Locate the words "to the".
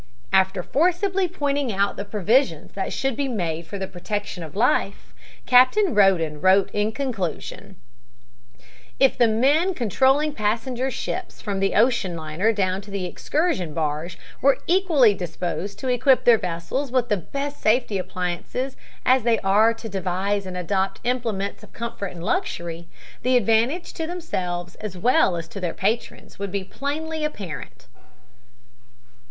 12.81-13.05